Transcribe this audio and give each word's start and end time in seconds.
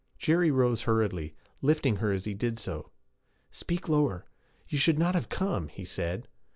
Jerry 0.17 0.49
rose 0.49 0.81
hurriedly, 0.81 1.35
lifting 1.61 1.97
her 1.97 2.11
as 2.11 2.25
he 2.25 2.33
did 2.33 2.57
so. 2.57 2.89
'Speak 3.51 3.87
lower. 3.87 4.25
You 4.67 4.79
should 4.79 4.97
not 4.97 5.13
have 5.13 5.29
come,' 5.29 5.67
he 5.67 5.85
said. 5.85 6.27